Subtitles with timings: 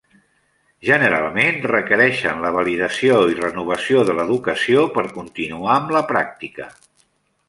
[0.87, 6.67] Generalment, requereixen la validació i renovació de l'educació per continuar amb la pràctica.